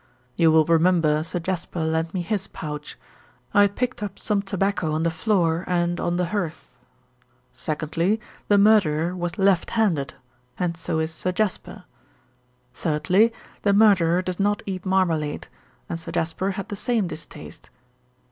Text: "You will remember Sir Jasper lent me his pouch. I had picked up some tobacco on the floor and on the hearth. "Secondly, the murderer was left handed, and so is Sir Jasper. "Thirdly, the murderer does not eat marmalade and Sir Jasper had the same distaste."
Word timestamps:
"You 0.35 0.51
will 0.51 0.65
remember 0.65 1.23
Sir 1.23 1.37
Jasper 1.37 1.81
lent 1.81 2.11
me 2.11 2.23
his 2.23 2.47
pouch. 2.47 2.97
I 3.53 3.61
had 3.61 3.75
picked 3.75 4.01
up 4.01 4.17
some 4.17 4.41
tobacco 4.41 4.93
on 4.93 5.03
the 5.03 5.11
floor 5.11 5.63
and 5.67 5.99
on 5.99 6.17
the 6.17 6.25
hearth. 6.33 6.75
"Secondly, 7.53 8.19
the 8.47 8.57
murderer 8.57 9.15
was 9.15 9.37
left 9.37 9.69
handed, 9.77 10.15
and 10.57 10.75
so 10.75 10.97
is 10.97 11.13
Sir 11.13 11.31
Jasper. 11.31 11.83
"Thirdly, 12.73 13.31
the 13.61 13.73
murderer 13.73 14.23
does 14.23 14.39
not 14.39 14.63
eat 14.65 14.87
marmalade 14.87 15.49
and 15.87 15.99
Sir 15.99 16.11
Jasper 16.11 16.49
had 16.57 16.69
the 16.69 16.75
same 16.75 17.05
distaste." 17.05 17.69